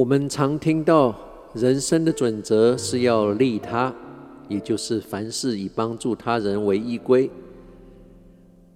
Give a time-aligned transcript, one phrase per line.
[0.00, 1.14] 我们常听到
[1.52, 3.94] 人生的准则是要利他，
[4.48, 7.30] 也就是凡事以帮助他人为依归。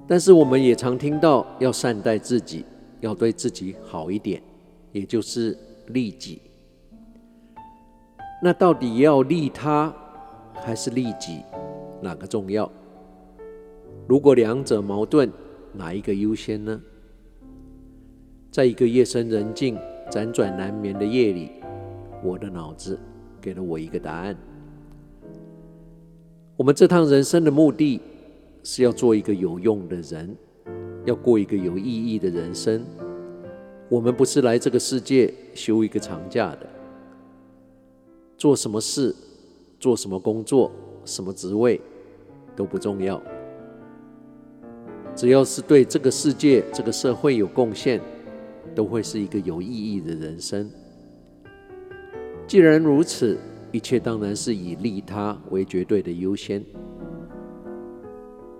[0.07, 2.67] 但是我们也常听到要善待自己，
[3.01, 4.43] 要对自己好一点，
[4.93, 6.43] 也就是利己。
[8.43, 9.91] 那到底要利他
[10.53, 11.41] 还是利己，
[12.03, 12.71] 哪个重要？
[14.07, 15.33] 如果两者矛盾，
[15.73, 16.79] 哪一个优先呢？
[18.51, 19.79] 在一个夜深人静、
[20.11, 21.51] 辗转难眠的夜里，
[22.23, 22.99] 我的脑子
[23.41, 24.37] 给了我一个答案。
[26.57, 28.01] 我们这趟人生的目的
[28.63, 30.37] 是要做一个有用的人，
[31.05, 32.85] 要过一个有意义的人生。
[33.89, 36.67] 我们不是来这个世界休一个长假的。
[38.37, 39.15] 做什么事、
[39.79, 40.71] 做什么工作、
[41.05, 41.81] 什么职位
[42.55, 43.21] 都不重要，
[45.15, 48.01] 只要是对这个世界、这个社会有贡献，
[48.75, 50.71] 都会是一个有意义的人生。
[52.47, 53.39] 既然如此，
[53.73, 56.65] 一切当然是以利他为绝对的优先。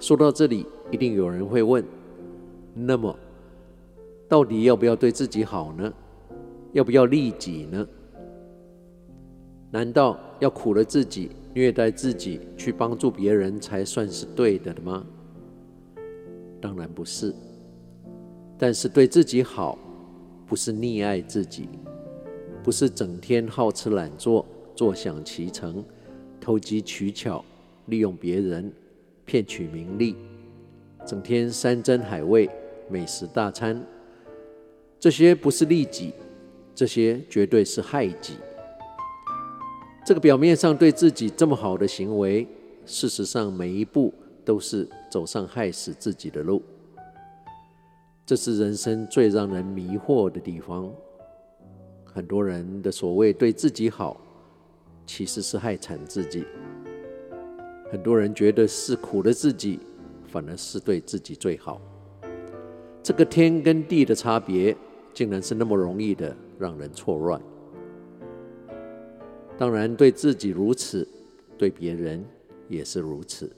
[0.01, 1.85] 说到这里，一定有人会问：
[2.75, 3.17] 那么，
[4.29, 5.93] 到底要不要对自己好呢？
[6.73, 7.87] 要不要利己呢？
[9.71, 15.05] 难道要苦了自己、虐待自己，去帮助别人才算是对的吗？
[16.61, 17.35] 当然不是。
[18.59, 19.79] 但是对自己好，
[20.55, 21.69] 不是溺爱自己，
[22.63, 25.85] 不是整天好吃懒做、坐享其成、
[26.41, 27.45] 投机取巧、
[27.87, 28.73] 利用别人、
[29.25, 30.15] 骗取名利，
[31.05, 32.49] 整天山珍海味、
[32.89, 33.85] 美食大餐，
[35.01, 36.13] 这些不是利己，
[36.73, 38.35] 这些绝对是害己。
[40.07, 42.47] 这个表面上对自己这么好的行为，
[42.87, 46.63] 事实上每一步都是走上害死自己的路。
[48.27, 50.91] 这是人生最让人迷惑的地方。
[52.05, 54.19] 很多人的所谓对自己好，
[55.05, 56.45] 其实是害惨自己。
[57.91, 59.79] 很多人觉得是苦了自己，
[60.27, 61.79] 反而是对自己最好。
[63.03, 64.75] 这个天跟地的差别，
[65.13, 67.39] 竟然是那么容易的让人错乱。
[69.59, 71.07] 当然，对自己如此，
[71.59, 72.25] 对别人
[72.71, 73.55] 也是如此。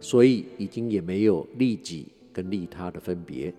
[0.00, 2.10] 所以，已经也没有利己
[2.48, 3.52] 利他的分别。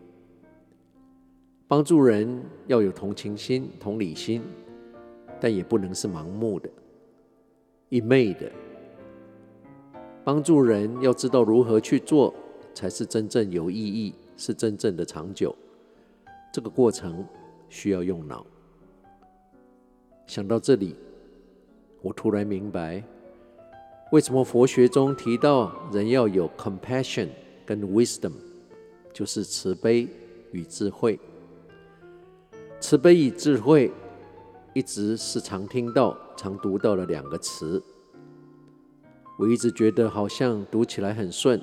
[1.67, 4.41] 帮助人要有同情心、同理心，
[5.39, 6.69] 但也不能是盲目的、
[7.89, 8.49] 一昧的。
[10.23, 12.33] 帮助人要知道如何去做，
[12.73, 15.55] 才是真正有意义，是真正的长久。
[16.53, 17.25] 这个过程
[17.69, 18.45] 需要用脑。
[20.27, 20.95] 想到这里，
[22.01, 23.03] 我突然明白，
[24.11, 27.29] 为什么佛学中提到人要有 compassion
[27.65, 28.33] 跟 wisdom，
[29.13, 30.07] 就是慈悲
[30.51, 31.19] 与智慧。
[32.79, 33.91] 慈悲与智慧
[34.73, 37.81] 一直是常听到、常读到的两个词。
[39.37, 41.61] 我一直觉得好像读起来很顺，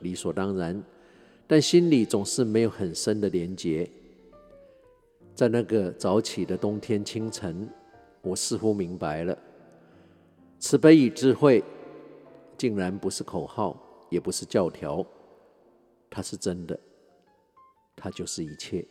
[0.00, 0.82] 理所当然，
[1.46, 3.90] 但心里总是没有很深的连结。
[5.34, 7.68] 在那个早起的冬天清晨。
[8.22, 9.38] 我似乎明白了，
[10.58, 11.64] 慈悲与智慧，
[12.58, 13.74] 竟然不是口号，
[14.10, 15.02] 也不是教条，
[16.10, 16.78] 它是真的，
[18.00, 18.84] 它就是一切。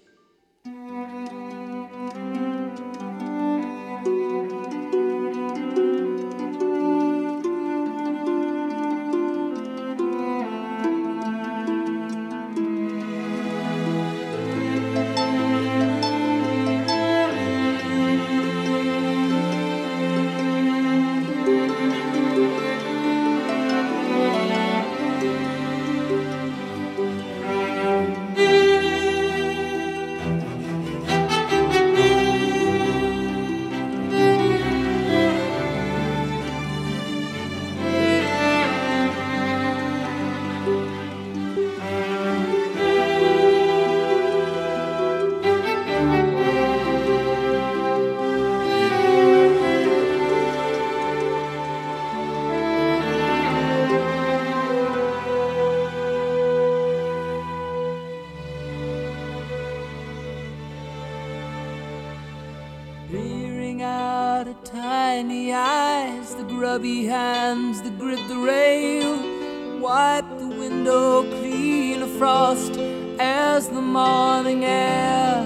[63.11, 71.23] Peering out of tiny eyes, the grubby hands that grip the rail, wipe the window
[71.23, 72.77] clean of frost
[73.19, 75.44] as the morning air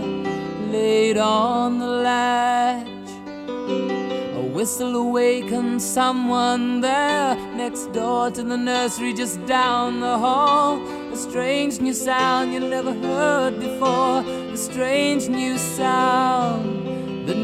[0.74, 2.86] laid on the latch.
[4.36, 10.86] A whistle awakens someone there next door to the nursery just down the hall.
[11.14, 14.20] A strange new sound you never heard before,
[14.52, 16.83] a strange new sound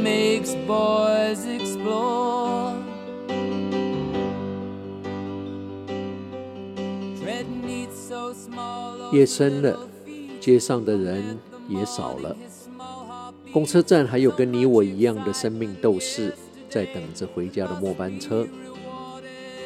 [0.09, 2.73] that eyes explore.
[8.01, 9.87] So small, 夜深了，
[10.39, 12.35] 街上的人也少了，
[13.53, 16.33] 公车站还有跟你我一样的生命斗士
[16.67, 18.47] 在等着回家的末班车。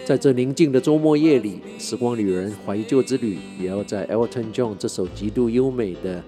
[0.04, 6.18] 在这宁静的周末夜里，时光旅人怀旧之旅也要在 Elton John 这首极度优美的《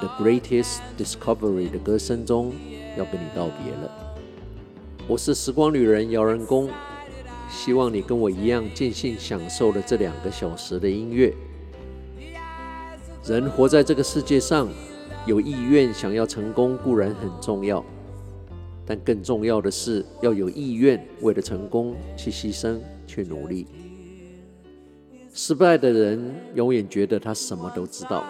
[0.00, 2.52] The Greatest Discovery》的歌声中，
[2.96, 4.16] 要跟你道别了。
[5.08, 6.70] 我是时光旅人姚仁恭，
[7.50, 11.34] 希望你跟我一样尽兴享受了这两个小时的音乐。
[13.24, 14.68] 人活在这个世界上，
[15.26, 17.84] 有意愿想要成功固然很重要。
[18.86, 23.66] 但更重要的是，要有意愿为了成功去牺牲、去努力。
[25.34, 28.24] 失败的人永远觉得他什么都知道，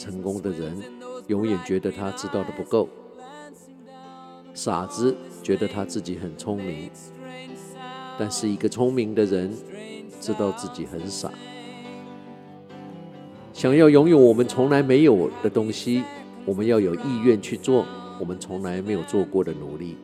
[0.00, 0.74] 成功的人
[1.26, 2.88] 永远觉得他知道的不够。
[4.54, 6.90] 傻子觉得他自己很聪明，
[8.18, 9.52] 但是一个聪明的人
[10.18, 11.30] 知道自己很傻。
[13.52, 16.02] 想要拥有我们从来没有的东西，
[16.46, 17.84] 我们要有意愿去做。
[18.18, 19.96] 我们从来没有做过的努力。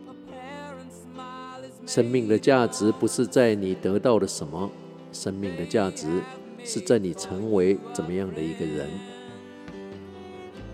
[1.86, 4.70] 生命的价值不是在你得到了什么，
[5.12, 6.20] 生命的价值
[6.64, 9.15] 是在你成为怎么样的一个人。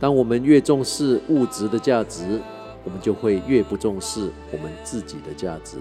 [0.02, 2.40] 当我们越重视物质的价值，
[2.82, 5.78] 我们就会越不重视我们自己的价值。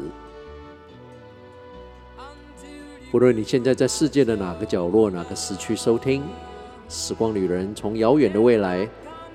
[3.09, 6.21] 不论你现在在世界的哪个角落、哪个时区收听，
[6.87, 8.87] 时光旅人从遥远的未来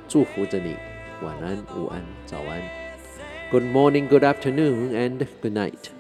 [0.07, 0.77] 祝福着你。
[1.25, 2.63] 晚安，午安，早安。
[3.51, 5.91] Good morning, good afternoon, and good night。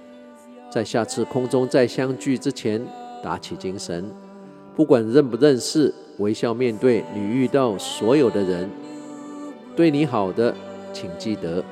[0.70, 2.86] 在下次空中再相聚之前，
[3.20, 4.14] 打起精神。
[4.76, 8.70] 不管认不认识，微笑面对你遇到所有的人。
[9.74, 10.54] 对你好的，
[10.92, 11.62] 请记得；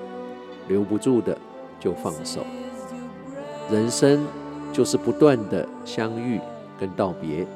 [0.69, 1.37] 留不住的，
[1.81, 2.44] 就放手。
[3.70, 4.26] 人生
[4.73, 6.38] 就是不断的相遇
[6.79, 7.46] 跟道别，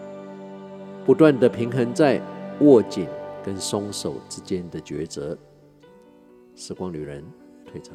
[1.05, 2.19] 不断的平衡在
[2.61, 3.07] 握紧
[3.45, 5.37] 跟松手之间的抉择。
[6.55, 7.23] 时光旅人
[7.71, 7.95] 退场。